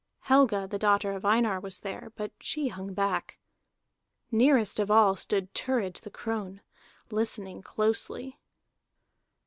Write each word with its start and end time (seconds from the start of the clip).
Helga 0.21 0.67
the 0.67 0.79
daughter 0.79 1.11
of 1.11 1.23
Einar 1.25 1.59
was 1.59 1.81
there, 1.81 2.11
but 2.15 2.31
she 2.39 2.69
hung 2.69 2.91
back; 2.95 3.37
nearest 4.31 4.79
of 4.79 4.89
all 4.89 5.15
stood 5.15 5.53
Thurid 5.53 5.97
the 6.01 6.09
crone, 6.09 6.61
listening 7.11 7.61
closely. 7.61 8.39